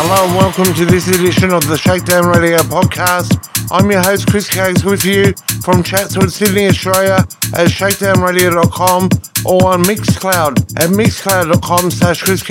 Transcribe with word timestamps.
Hello 0.02 0.24
and 0.24 0.34
welcome 0.34 0.72
to 0.76 0.86
this 0.86 1.08
edition 1.08 1.52
of 1.52 1.68
the 1.68 1.76
Shakedown 1.76 2.26
Radio 2.26 2.56
podcast. 2.56 3.36
I'm 3.70 3.90
your 3.90 4.00
host 4.00 4.26
Chris 4.30 4.48
Caggs 4.48 4.82
with 4.82 5.04
you 5.04 5.34
from 5.62 5.82
Chatswood, 5.82 6.32
Sydney, 6.32 6.68
Australia 6.68 7.16
at 7.52 7.68
shakedownradio.com 7.68 9.10
or 9.44 9.74
on 9.74 9.84
Mixcloud 9.84 10.58
at 10.80 10.88
mixcloud.com 10.88 11.90
slash 11.90 12.22
Chris 12.22 12.42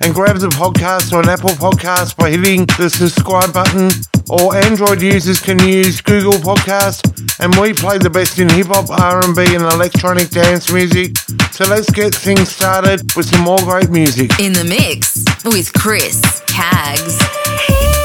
and 0.00 0.14
grab 0.14 0.38
the 0.38 0.48
podcast 0.48 1.12
on 1.12 1.28
Apple 1.28 1.50
Podcasts 1.50 2.16
by 2.16 2.30
hitting 2.30 2.64
the 2.78 2.88
subscribe 2.88 3.52
button 3.52 3.90
or 4.30 4.54
Android 4.54 5.02
users 5.02 5.40
can 5.40 5.58
use 5.58 6.00
Google 6.00 6.34
Podcasts 6.34 7.02
and 7.40 7.54
we 7.56 7.72
play 7.72 7.98
the 7.98 8.10
best 8.10 8.38
in 8.38 8.48
hip 8.48 8.68
hop, 8.68 8.88
R&B 8.90 9.54
and 9.54 9.64
electronic 9.64 10.30
dance 10.30 10.72
music. 10.72 11.18
So 11.50 11.64
let's 11.64 11.90
get 11.90 12.14
things 12.14 12.48
started 12.48 13.02
with 13.16 13.26
some 13.26 13.42
more 13.42 13.58
great 13.58 13.90
music. 13.90 14.38
In 14.38 14.52
the 14.52 14.64
mix 14.64 15.24
with 15.44 15.72
Chris 15.72 16.42
Caggs. 16.46 17.99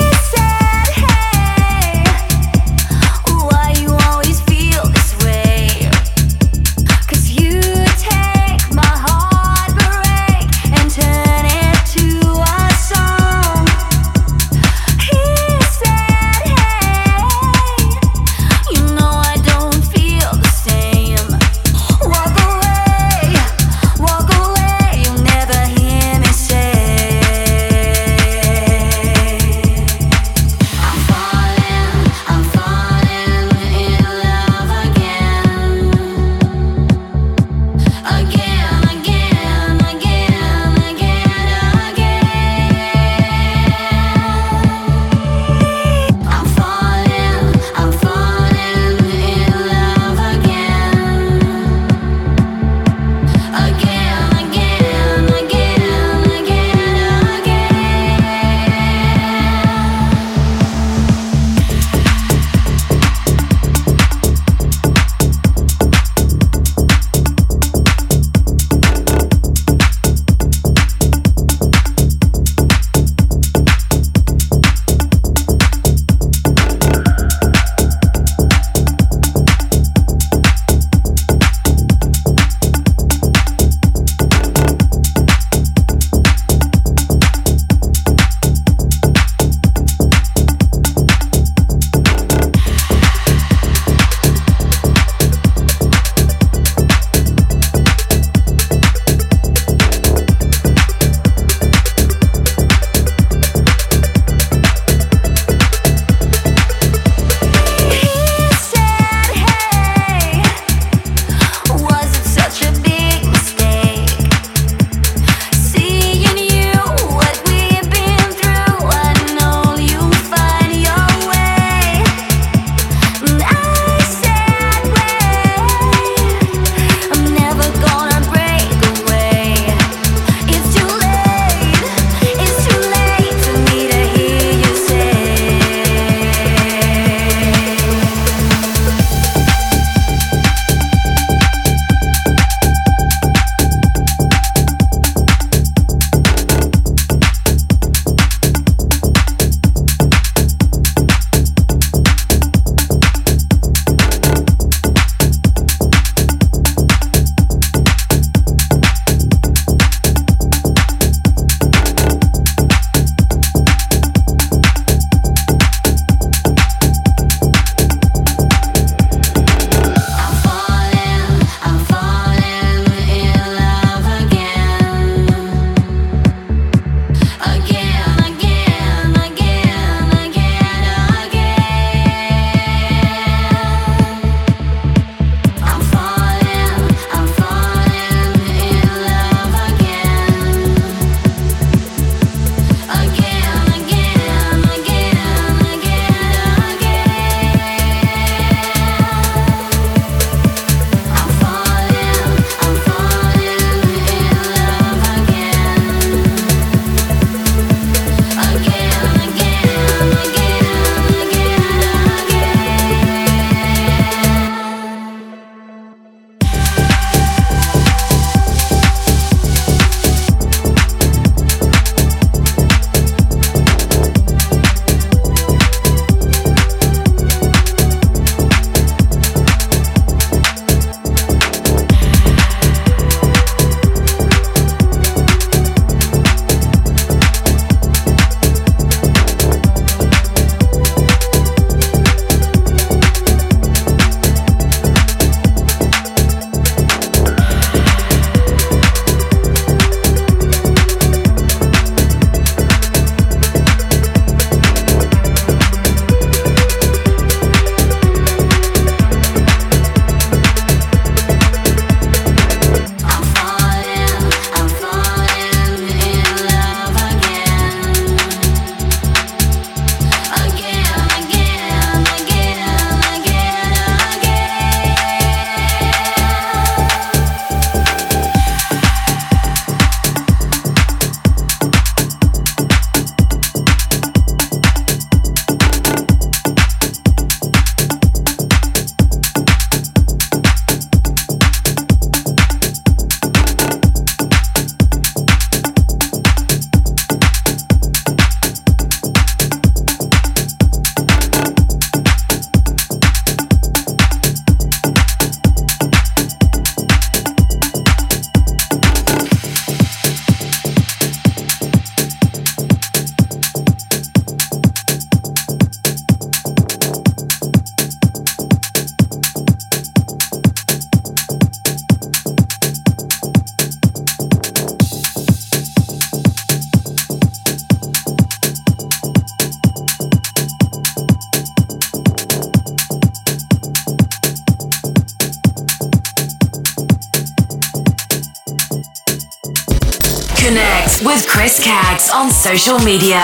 Social 342.58 342.80
media. 342.86 343.22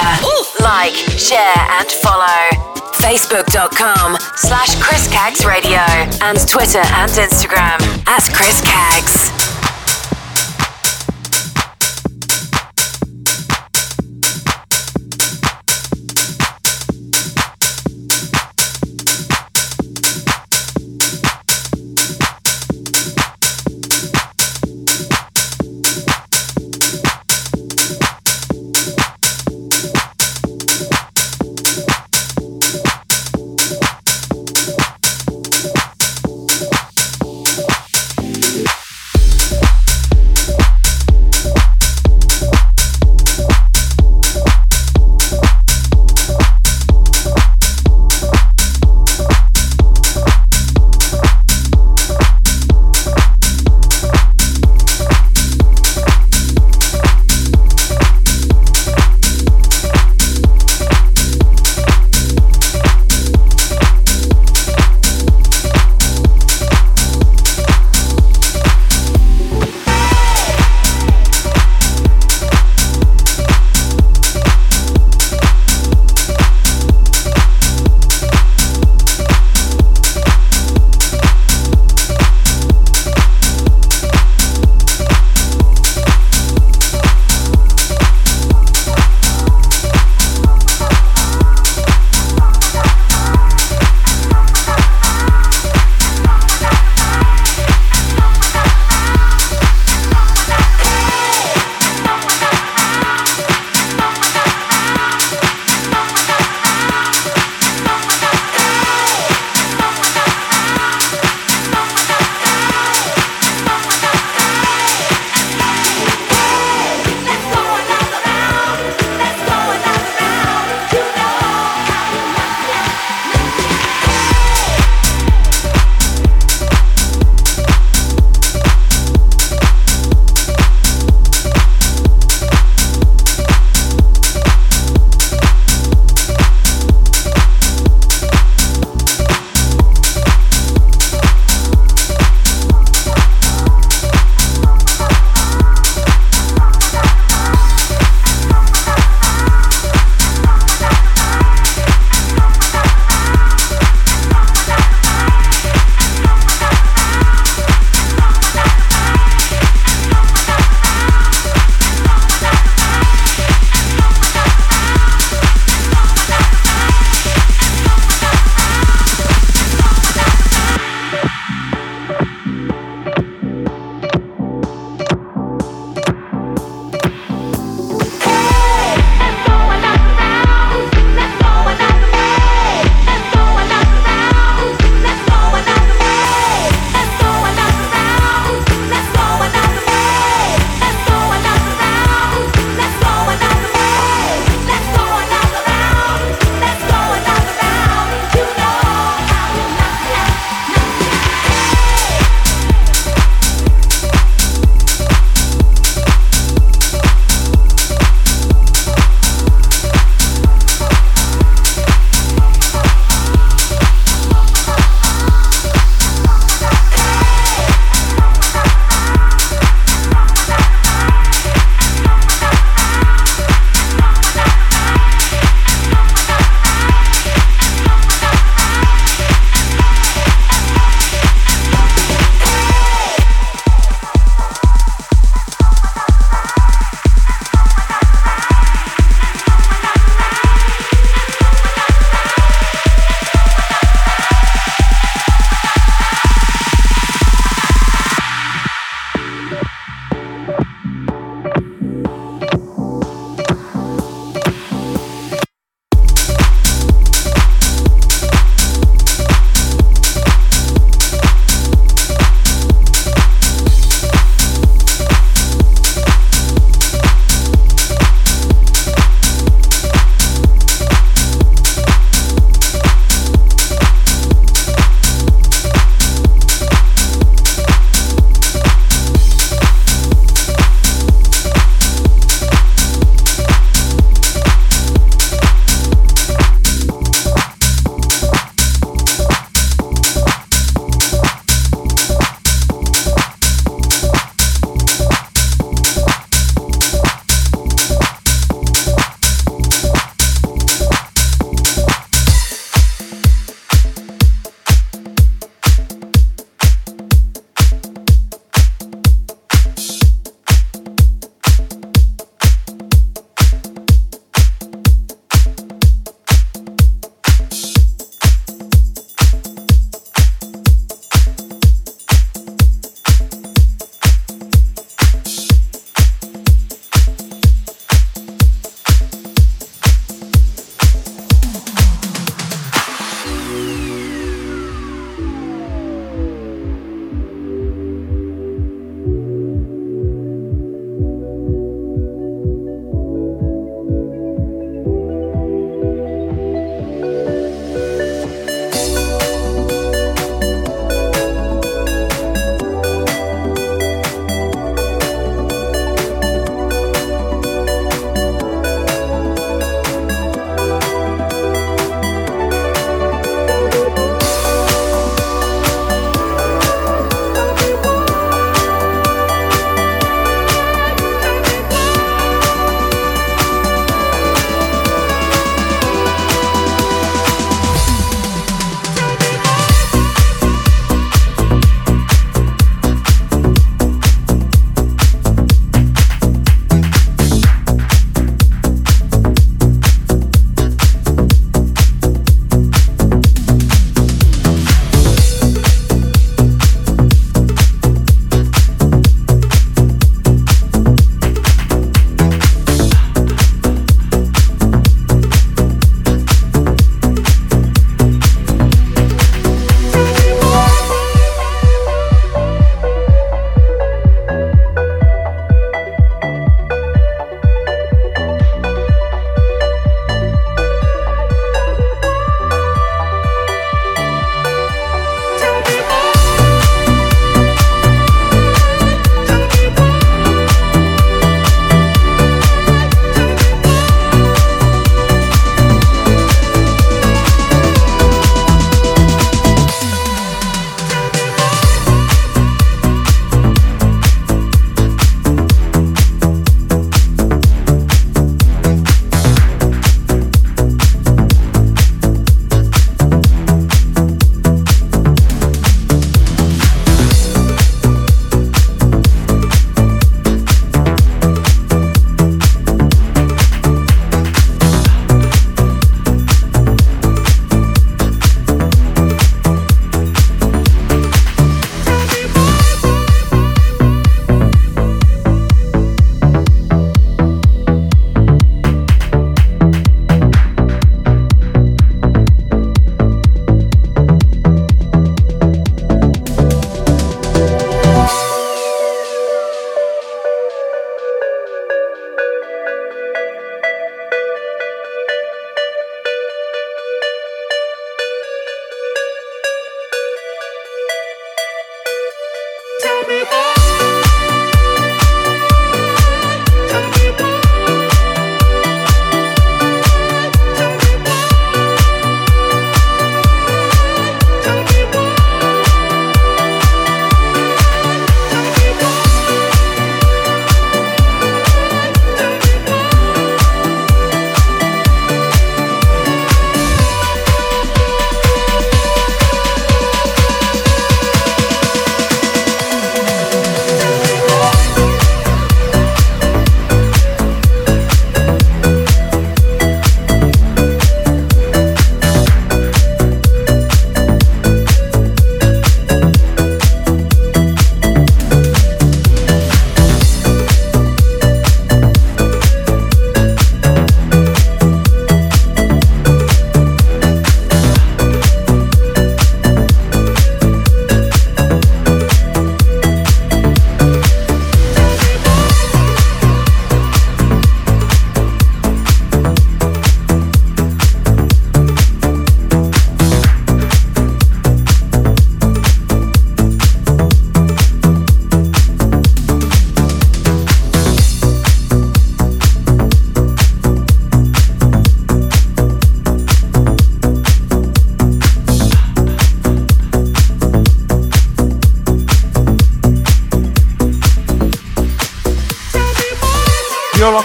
Like, 0.59 0.93
share, 1.17 1.55
and 1.79 1.89
follow. 1.89 2.49
Facebook.com 2.99 4.17
slash 4.35 4.79
Chris 4.81 5.07
Caggs 5.07 5.45
Radio 5.45 5.79
and 6.21 6.37
Twitter 6.47 6.83
and 6.83 7.09
Instagram 7.11 7.79
at 8.07 8.29
Chris 8.33 8.61
Caggs. 8.61 9.30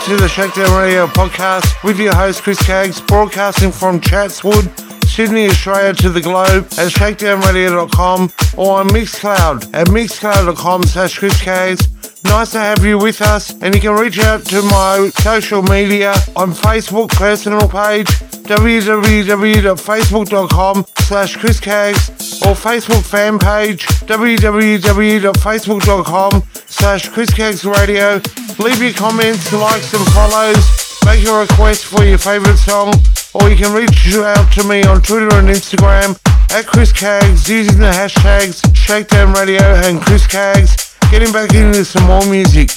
To 0.06 0.16
the 0.16 0.28
Shakedown 0.28 0.80
Radio 0.80 1.08
podcast 1.08 1.82
with 1.82 1.98
your 1.98 2.14
host 2.14 2.44
Chris 2.44 2.64
Caggs, 2.64 3.00
broadcasting 3.00 3.72
from 3.72 4.00
Chatswood, 4.00 4.70
Sydney, 5.04 5.48
Australia 5.48 5.92
to 5.94 6.08
the 6.08 6.20
globe 6.20 6.66
at 6.78 6.92
shakedownradio.com 6.92 8.30
or 8.56 8.78
on 8.78 8.86
Mixcloud 8.90 9.68
at 9.74 9.88
mixcloud.com 9.88 10.84
slash 10.84 11.18
Chris 11.18 11.42
Caggs. 11.42 11.88
Nice 12.22 12.52
to 12.52 12.60
have 12.60 12.84
you 12.84 12.98
with 12.98 13.20
us, 13.20 13.60
and 13.62 13.74
you 13.74 13.80
can 13.80 13.98
reach 13.98 14.20
out 14.20 14.44
to 14.44 14.62
my 14.62 15.10
social 15.22 15.62
media 15.62 16.12
on 16.36 16.52
Facebook 16.52 17.08
personal 17.08 17.68
page 17.68 18.06
www.facebook.com 18.46 20.86
slash 20.98 21.36
Chris 21.36 21.58
or 21.58 22.54
Facebook 22.54 23.04
fan 23.04 23.40
page 23.40 23.84
www.facebook.com 24.06 26.42
slash 26.66 27.08
Chris 27.08 27.64
Radio. 27.64 28.20
Leave 28.58 28.82
your 28.82 28.92
comments, 28.92 29.52
likes 29.52 29.92
and 29.92 30.06
follows. 30.08 30.64
Make 31.04 31.26
a 31.26 31.40
request 31.40 31.86
for 31.86 32.04
your 32.04 32.18
favourite 32.18 32.56
song 32.56 32.92
or 33.34 33.50
you 33.50 33.56
can 33.56 33.72
reach 33.72 34.14
out 34.14 34.50
to 34.52 34.64
me 34.64 34.82
on 34.84 35.02
Twitter 35.02 35.28
and 35.36 35.48
Instagram 35.48 36.18
at 36.50 36.66
Chris 36.66 36.92
Caggs 36.92 37.48
using 37.48 37.78
the 37.78 37.90
hashtags 37.90 38.74
Shakedown 38.74 39.32
Radio 39.34 39.62
and 39.62 40.00
Chris 40.00 40.26
Caggs. 40.26 40.94
Getting 41.10 41.32
back 41.32 41.54
into 41.54 41.84
some 41.84 42.04
more 42.04 42.24
music. 42.26 42.75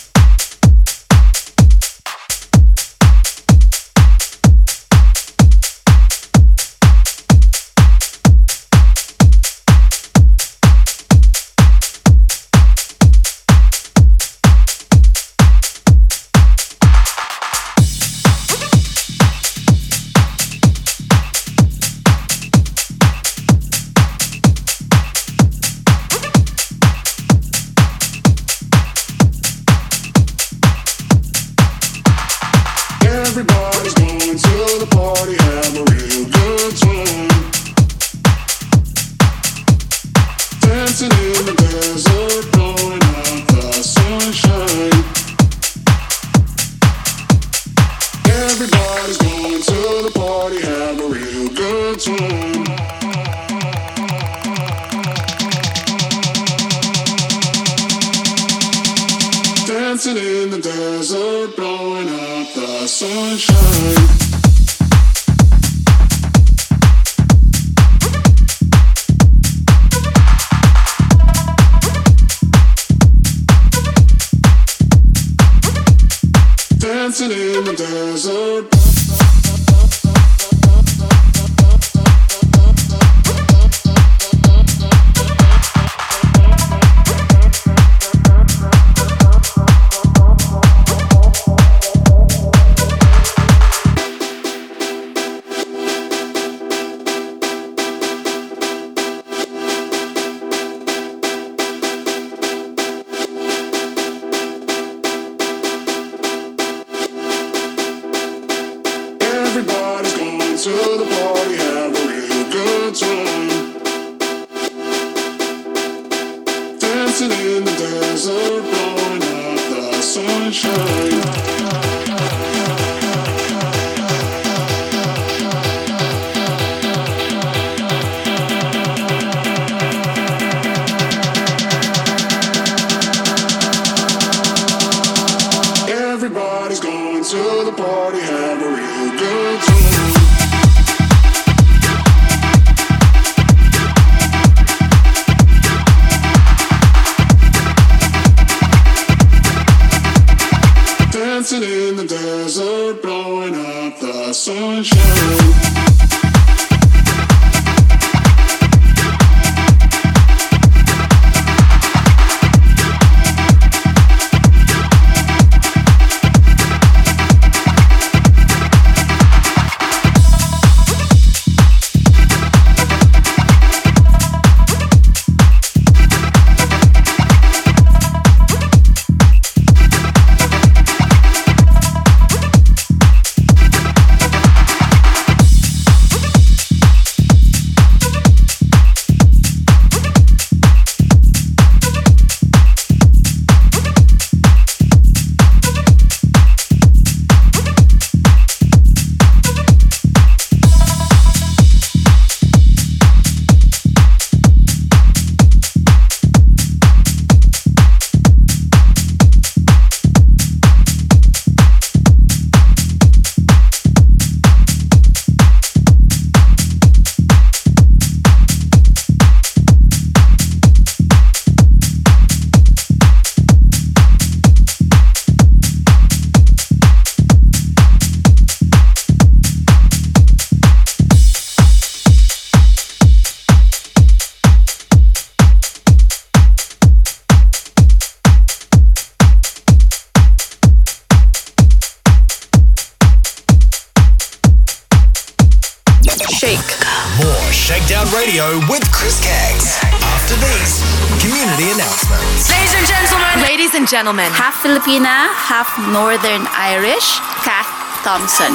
Gentlemen, 254.09 254.33
half 254.33 254.63
Filipina, 254.63 255.29
half 255.37 255.69
Northern 255.93 256.47
Irish, 256.57 257.21
Kat 257.45 257.61
Thompson. 258.01 258.49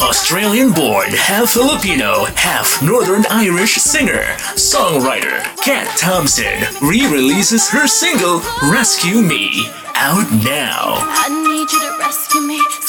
Australian 0.00 0.70
born, 0.70 1.10
half 1.10 1.50
Filipino, 1.50 2.26
half 2.36 2.80
Northern 2.80 3.26
Irish 3.28 3.74
singer, 3.74 4.22
songwriter, 4.54 5.42
Kat 5.64 5.90
Thompson 5.98 6.62
re 6.80 7.10
releases 7.10 7.68
her 7.68 7.88
single 7.88 8.38
Rescue 8.70 9.20
Me 9.20 9.66
out 9.96 10.30
now. 10.30 11.02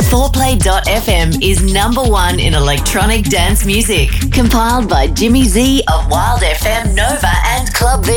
4play.fm 0.09 1.37
is 1.43 1.61
number 1.71 2.01
one 2.01 2.39
in 2.39 2.55
electronic 2.55 3.25
dance 3.25 3.63
music. 3.63 4.09
Compiled 4.31 4.89
by 4.89 5.05
Jimmy 5.05 5.43
Z 5.43 5.83
of 5.87 6.09
Wild 6.09 6.41
FM, 6.41 6.95
Nova, 6.95 7.31
and 7.45 7.71
Club 7.75 8.03
V 8.05 8.13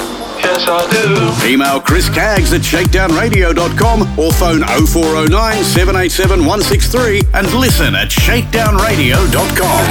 Yes, 0.59 0.67
I 0.67 0.83
do. 0.91 1.47
Email 1.47 1.79
Chris 1.79 2.09
Caggs 2.09 2.51
at 2.53 2.61
shakedownradio.com 2.61 4.01
or 4.19 4.31
phone 4.33 4.59
0409 4.67 5.63
787 5.63 6.39
163 6.39 7.21
and 7.33 7.47
listen 7.53 7.95
at 7.95 8.09
shakedownradio.com. 8.09 9.85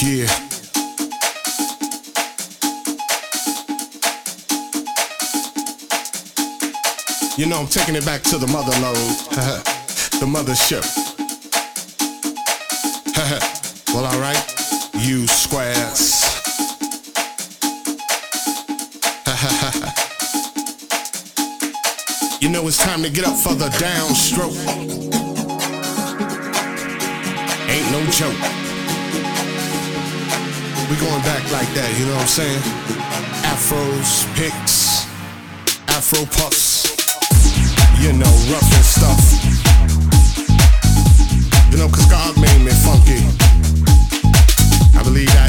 Yeah. 0.02 0.28
You 7.38 7.46
know, 7.46 7.58
I'm 7.58 7.66
taking 7.68 7.94
it 7.94 8.04
back 8.04 8.22
to 8.24 8.36
the 8.36 8.46
mother 8.48 8.78
load, 8.80 8.96
the 10.20 10.26
mothership. 10.26 10.84
well, 13.94 14.04
alright, 14.04 14.44
you 14.94 15.26
squares. 15.26 16.22
You 22.42 22.50
know 22.50 22.68
it's 22.68 22.76
time 22.76 23.02
to 23.02 23.10
get 23.10 23.24
up 23.26 23.36
for 23.36 23.54
the 23.54 23.70
downstroke. 23.70 24.56
Ain't 27.68 27.90
no 27.90 28.04
joke. 28.10 28.55
We 30.88 30.94
going 30.98 31.22
back 31.22 31.42
like 31.50 31.66
that, 31.74 31.90
you 31.98 32.06
know 32.06 32.14
what 32.14 32.22
I'm 32.22 32.28
saying? 32.28 32.62
Afros, 33.42 34.22
picks, 34.38 35.02
afro 35.88 36.22
puffs. 36.26 36.86
You 37.98 38.12
know, 38.12 38.30
rough 38.54 38.70
and 38.70 38.86
stuff. 38.86 39.18
You 41.72 41.78
know, 41.78 41.88
cause 41.88 42.06
God 42.06 42.38
made 42.38 42.62
me 42.62 42.70
funky. 42.86 43.18
I 44.96 45.02
believe 45.02 45.26
that. 45.34 45.45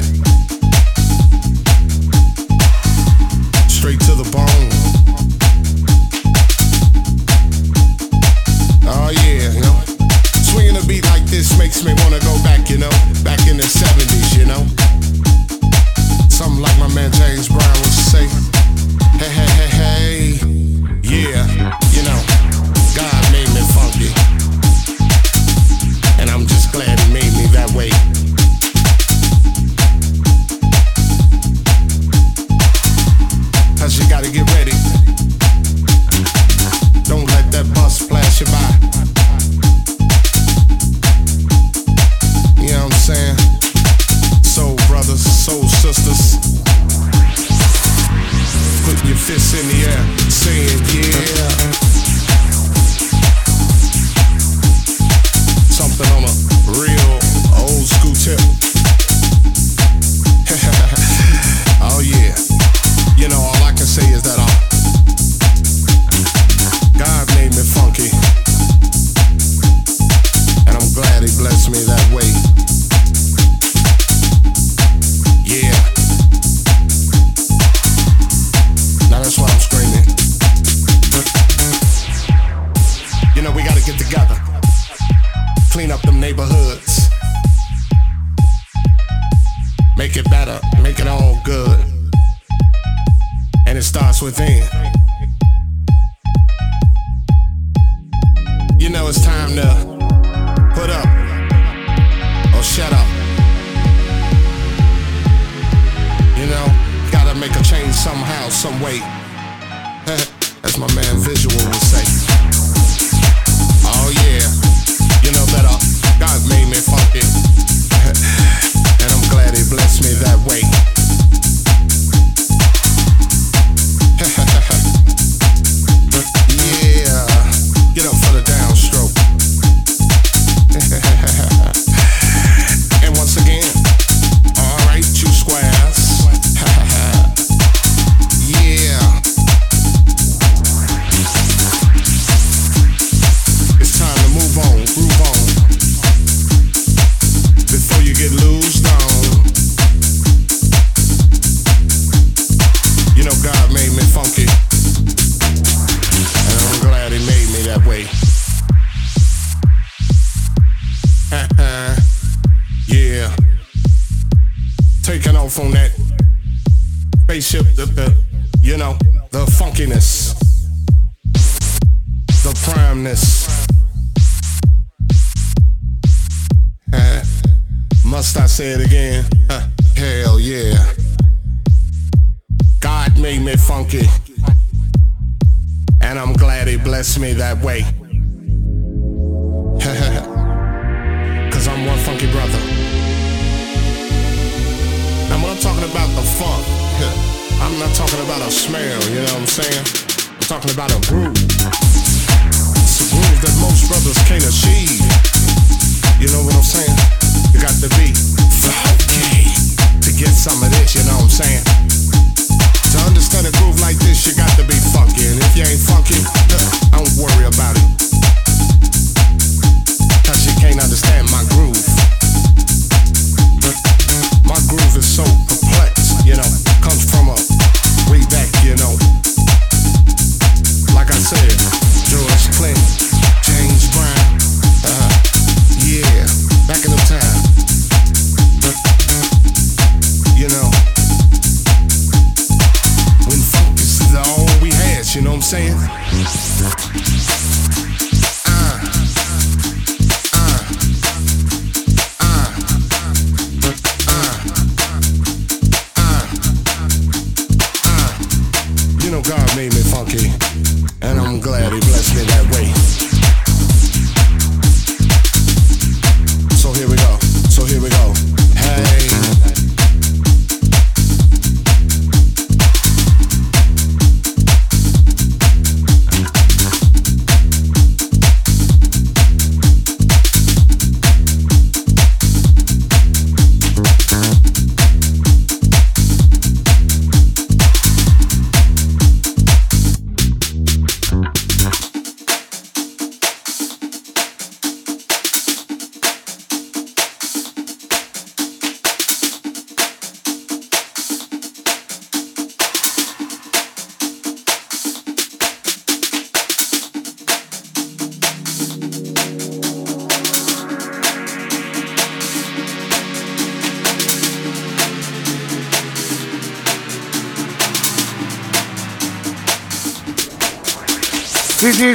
Within. 94.21 94.76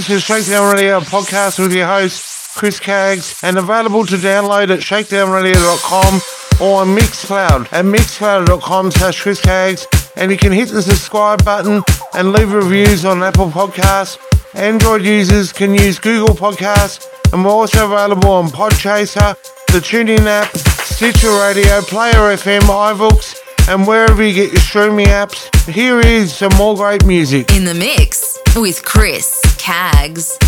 to 0.07 0.21
Shakedown 0.21 0.75
Radio 0.75 1.01
podcast 1.01 1.59
with 1.59 1.73
your 1.73 1.87
host, 1.87 2.57
Chris 2.57 2.81
Caggs, 2.81 3.39
and 3.43 3.59
available 3.59 4.07
to 4.07 4.17
download 4.17 4.71
at 4.71 4.81
shakedownradio.com 4.81 6.15
or 6.61 6.81
on 6.81 6.97
Mixcloud 6.97 7.73
at 7.73 7.85
mixcloud.com 7.85 8.91
slash 8.91 9.21
Chris 9.21 9.41
Caggs. 9.41 9.87
And 10.17 10.31
you 10.31 10.39
can 10.39 10.51
hit 10.53 10.71
the 10.71 10.83
subscribe 10.83 11.45
button 11.45 11.83
and 12.15 12.33
leave 12.33 12.53
reviews 12.53 13.05
on 13.05 13.23
Apple 13.23 13.51
Podcasts. 13.51 14.19
Android 14.55 15.03
users 15.03 15.53
can 15.53 15.75
use 15.75 15.99
Google 15.99 16.35
Podcasts, 16.35 17.07
and 17.33 17.45
we're 17.45 17.51
also 17.51 17.85
available 17.87 18.31
on 18.31 18.49
Podchaser, 18.49 19.37
the 19.67 19.79
TuneIn 19.79 20.27
app, 20.27 20.57
Stitcher 20.57 21.33
Radio, 21.33 21.81
Player 21.83 22.37
FM, 22.37 22.61
iVoox, 22.63 23.42
and 23.69 23.87
wherever 23.87 24.23
you 24.23 24.35
get 24.35 24.53
your 24.53 24.61
streaming 24.61 25.07
apps, 25.07 25.49
here 25.71 26.01
is 26.01 26.35
some 26.35 26.53
more 26.57 26.75
great 26.75 27.05
music. 27.05 27.53
In 27.55 27.65
the 27.65 27.75
mix 27.75 28.39
with 28.57 28.85
Chris 28.85 29.41
Caggs. 29.59 30.39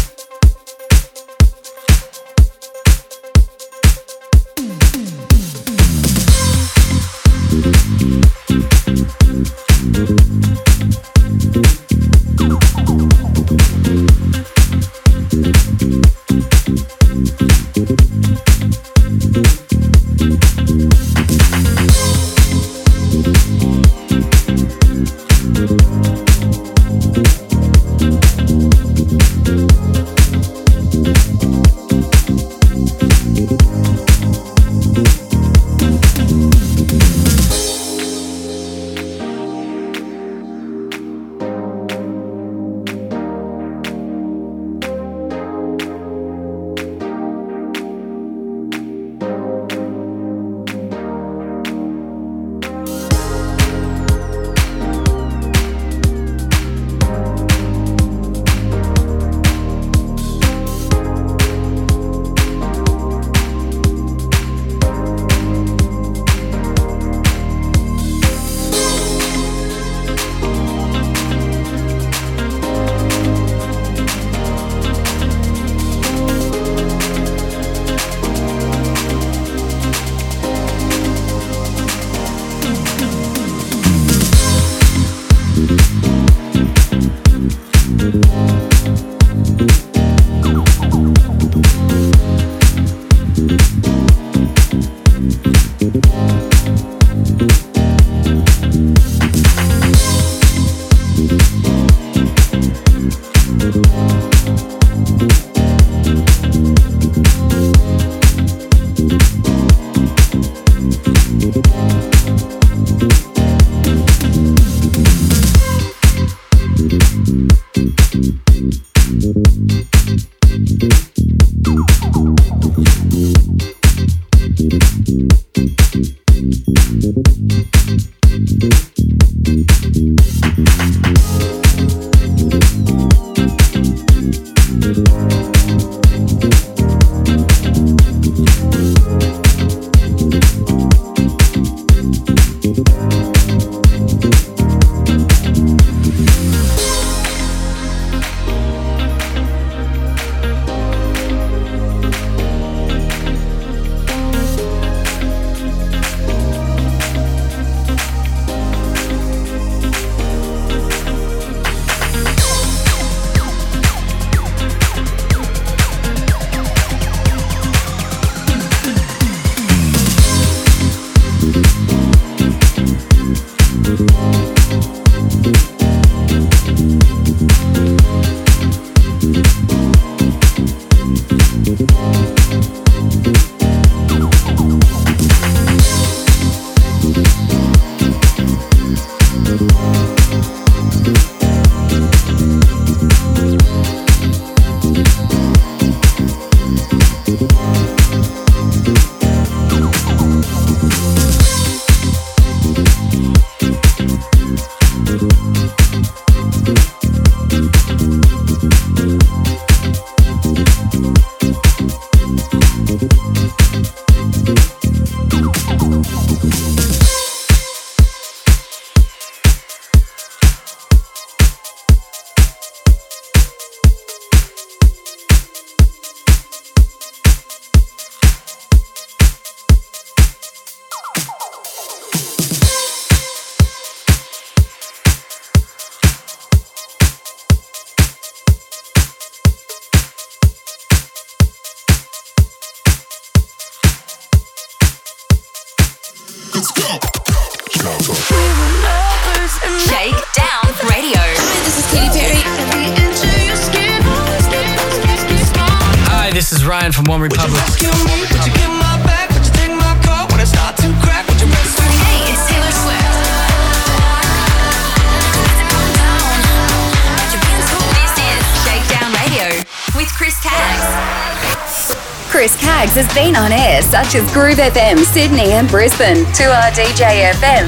Such 274.14 274.22
as 274.22 274.30
Groove 274.32 274.58
FM, 274.58 274.98
Sydney 275.02 275.52
and 275.58 275.68
Brisbane, 275.68 276.24
2R 276.38 276.70
DJ 276.70 277.32
FM, 277.34 277.66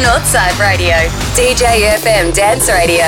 Northside 0.00 0.56
Radio, 0.58 0.96
DJ 1.36 1.92
FM 2.00 2.32
Dance 2.34 2.70
Radio, 2.70 3.04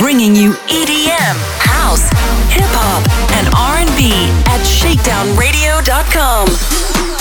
bringing 0.00 0.34
you 0.34 0.54
EDM, 0.66 1.36
house, 1.56 2.08
hip 2.50 2.66
hop, 2.74 3.06
and 3.38 3.46
R&B 3.54 4.10
at 4.50 4.58
shakedownradio.com. 4.66 7.19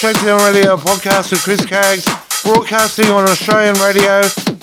Shakedown 0.00 0.40
Radio 0.50 0.78
podcast 0.78 1.30
with 1.30 1.42
Chris 1.42 1.62
Caggs, 1.66 2.06
broadcasting 2.42 3.08
on 3.08 3.28
Australian 3.28 3.74
radio 3.74 4.22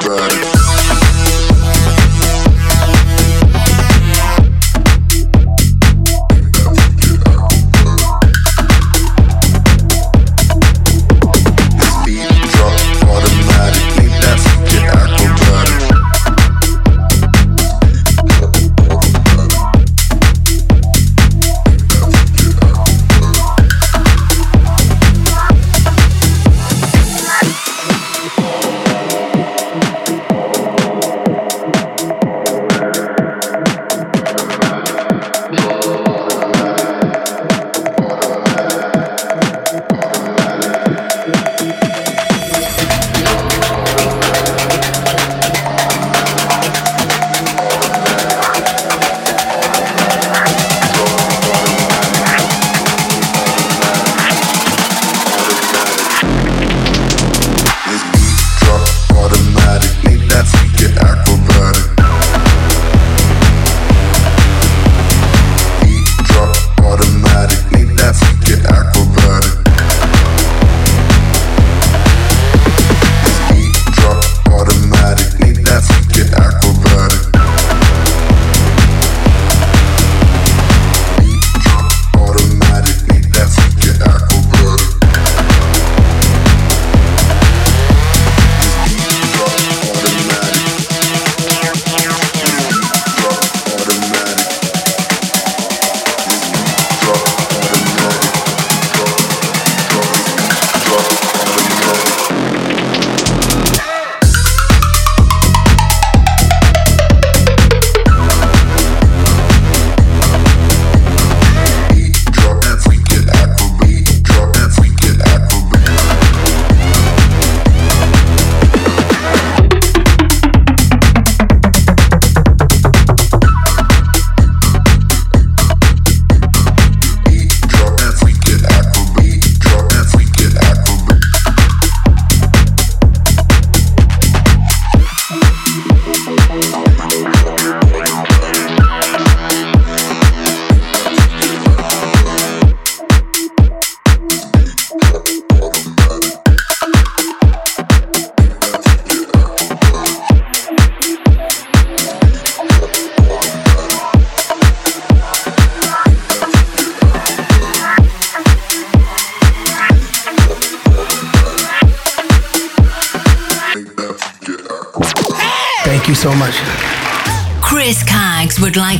drive. 0.00 0.29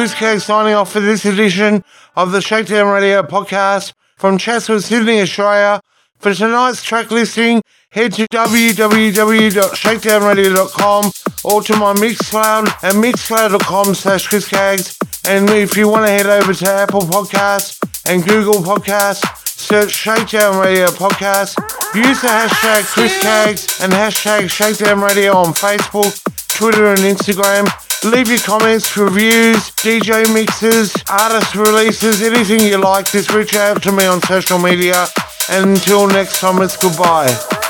Chris 0.00 0.14
Caggs 0.14 0.44
signing 0.44 0.72
off 0.72 0.92
for 0.92 1.00
this 1.00 1.26
edition 1.26 1.84
of 2.16 2.32
the 2.32 2.40
Shakedown 2.40 2.90
Radio 2.90 3.22
podcast 3.22 3.92
from 4.16 4.38
Chatswood, 4.38 4.82
Sydney, 4.82 5.20
Australia. 5.20 5.82
For 6.20 6.32
tonight's 6.32 6.82
track 6.82 7.10
listing, 7.10 7.60
head 7.90 8.14
to 8.14 8.26
www.shakedownradio.com 8.28 11.12
or 11.44 11.62
to 11.62 11.76
my 11.76 11.92
Mixcloud 11.92 12.68
at 12.82 12.94
mixcloud.com 12.94 13.94
slash 13.94 14.26
chriscaggs. 14.26 14.96
And 15.28 15.50
if 15.50 15.76
you 15.76 15.86
want 15.86 16.06
to 16.06 16.10
head 16.10 16.24
over 16.24 16.54
to 16.54 16.66
Apple 16.66 17.02
Podcasts 17.02 17.78
and 18.10 18.26
Google 18.26 18.62
Podcasts, 18.62 19.46
search 19.46 19.90
Shakedown 19.90 20.58
Radio 20.58 20.86
Podcast. 20.86 21.58
Use 21.94 22.22
the 22.22 22.28
hashtag 22.28 22.84
ChrisCaggs 22.94 23.84
and 23.84 23.92
hashtag 23.92 24.48
Shakedown 24.48 25.02
Radio 25.02 25.36
on 25.36 25.52
Facebook, 25.52 26.18
Twitter 26.48 26.86
and 26.86 27.00
Instagram. 27.00 27.68
Leave 28.02 28.28
your 28.28 28.38
comments, 28.38 28.96
reviews, 28.96 29.70
DJ 29.72 30.32
mixes, 30.32 30.94
artist 31.10 31.54
releases, 31.54 32.22
anything 32.22 32.60
you 32.60 32.78
like. 32.78 33.04
Just 33.04 33.30
reach 33.34 33.54
out 33.54 33.82
to 33.82 33.92
me 33.92 34.06
on 34.06 34.22
social 34.22 34.58
media. 34.58 35.06
And 35.50 35.72
until 35.72 36.06
next 36.06 36.40
time, 36.40 36.62
it's 36.62 36.78
goodbye. 36.78 37.69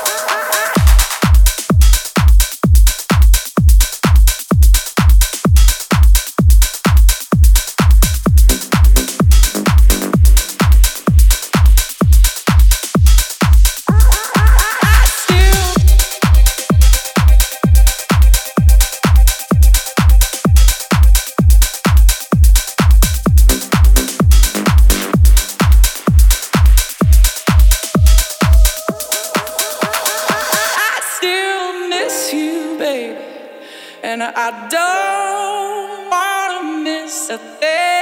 I 34.35 34.49
don't 34.69 36.09
wanna 36.09 36.83
miss 36.83 37.29
a 37.29 37.37
I 37.37 38.00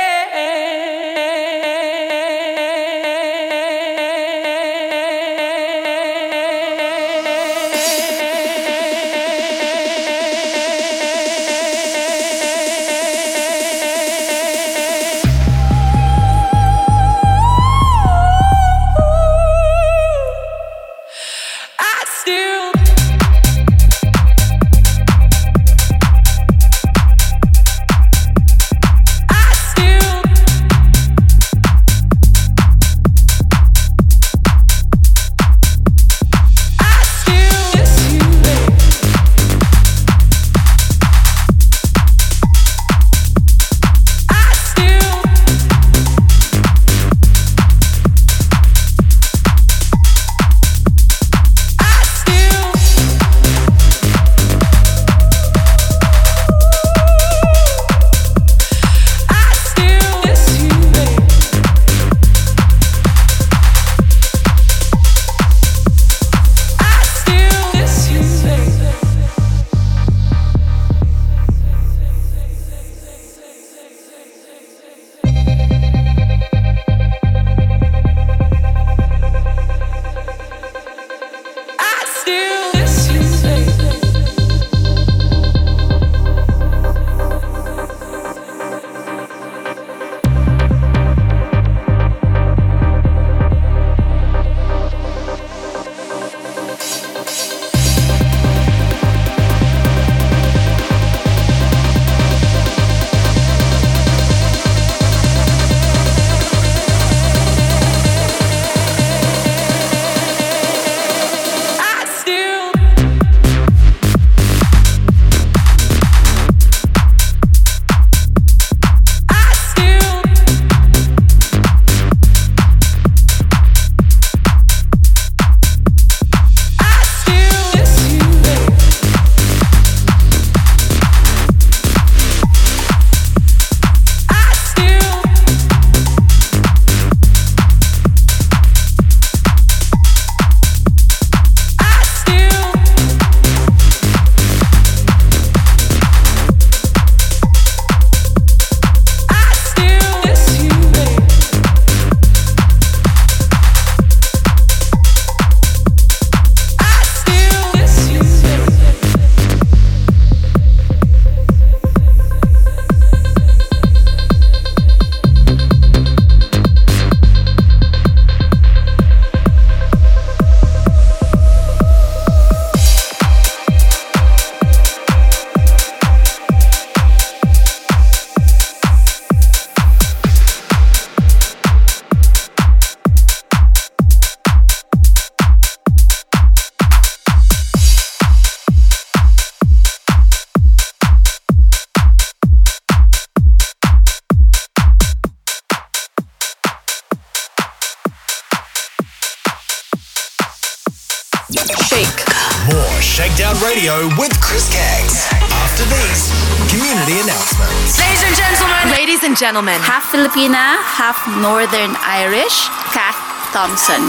More 203.40 203.56
Radio 203.64 204.07
with 204.20 204.36
Chris 204.41 204.68
Caggs. 204.68 205.24
After 205.32 205.88
these 205.88 206.28
community 206.68 207.24
announcements. 207.24 207.95
Ladies 207.98 208.24
and 208.28 208.36
gentlemen. 208.36 208.91
Ladies 208.91 209.24
and 209.24 209.38
gentlemen. 209.38 209.80
Half 209.80 210.11
Filipina, 210.11 210.76
half 210.84 211.24
Northern 211.40 211.95
Irish, 212.03 212.68
Kat 212.91 213.16
Thompson. 213.56 214.03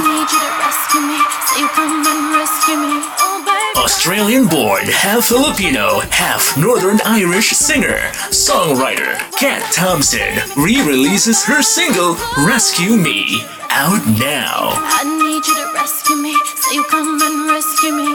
Australian 3.77 4.49
born, 4.49 4.83
half 4.87 5.27
Filipino, 5.27 6.01
half 6.11 6.57
Northern 6.59 6.99
Irish 7.05 7.51
singer, 7.51 7.99
songwriter 8.35 9.15
Kat 9.39 9.63
Thompson 9.73 10.43
re 10.57 10.83
releases 10.83 11.45
her 11.45 11.63
single 11.63 12.17
Rescue 12.45 12.97
Me 12.97 13.47
out 13.71 14.03
now. 14.19 14.75
I 14.75 15.07
need 15.07 15.47
you 15.47 15.55
to 15.55 15.73
rescue 15.75 16.17
me. 16.17 16.35
Say 16.59 16.75
you 16.75 16.85
come 16.91 17.23
and 17.23 17.47
rescue 17.47 17.93
me. 17.95 18.10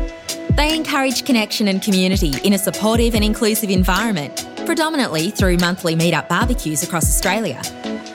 They 0.56 0.74
encourage 0.74 1.26
connection 1.26 1.68
and 1.68 1.82
community 1.82 2.34
in 2.44 2.54
a 2.54 2.58
supportive 2.58 3.14
and 3.14 3.24
inclusive 3.24 3.70
environment, 3.70 4.48
predominantly 4.66 5.30
through 5.32 5.58
monthly 5.58 5.96
meetup 5.96 6.28
barbecues 6.28 6.84
across 6.84 7.04
Australia. 7.04 7.62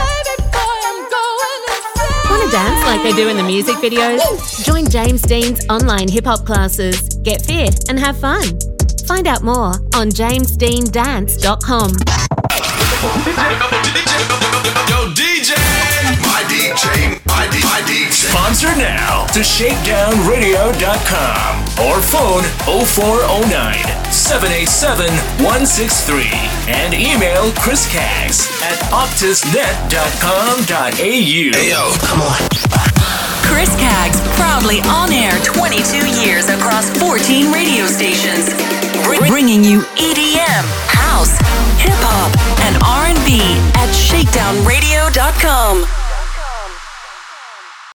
Want 2.29 2.43
to 2.43 2.49
dance 2.51 2.85
like 2.85 3.03
they 3.03 3.13
do 3.13 3.29
in 3.29 3.37
the 3.37 3.43
music 3.43 3.75
videos? 3.77 4.65
Join 4.65 4.87
James 4.89 5.21
Dean's 5.21 5.65
online 5.69 6.09
hip 6.09 6.25
hop 6.25 6.45
classes. 6.45 6.99
Get 7.23 7.41
fit 7.41 7.87
and 7.89 7.97
have 7.99 8.19
fun. 8.19 8.43
Find 9.07 9.27
out 9.27 9.43
more 9.43 9.73
on 9.95 10.09
jamesdeandance.com. 10.09 11.91
Yo, 14.87 15.09
DJ! 15.13 15.70
My 16.41 16.49
DJ, 16.49 17.21
my, 17.27 17.45
my 17.61 17.81
DJ. 17.85 18.33
Sponsor 18.33 18.73
now 18.75 19.27
to 19.27 19.41
shakedownradio.com 19.45 21.51
or 21.85 22.01
phone 22.01 22.41
0409 22.65 23.77
787 24.09 25.05
163 25.45 26.33
and 26.65 26.97
email 26.97 27.53
Chris 27.61 27.85
Caggs 27.93 28.49
at 28.65 28.73
optusnet.com.au. 28.89 30.97
Hey 30.97 31.69
yo, 31.69 31.93
come 32.09 32.25
on. 32.25 32.33
Chris 33.45 33.69
Caggs, 33.77 34.17
proudly 34.33 34.81
on 34.89 35.13
air 35.13 35.37
22 35.45 36.25
years 36.25 36.49
across 36.49 36.89
14 36.97 37.53
radio 37.53 37.85
stations, 37.85 38.49
Br- 39.05 39.29
bringing 39.29 39.61
you 39.63 39.85
EDM, 39.93 40.65
house, 40.89 41.37
hip 41.77 41.93
hop, 42.01 42.33
and 42.65 42.81
R&B 42.81 43.37
at 43.77 43.93
shakedownradio.com. 43.93 46.00